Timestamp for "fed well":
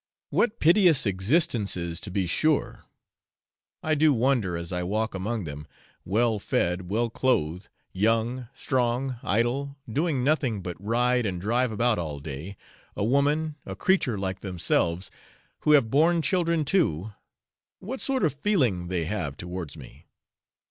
6.39-7.11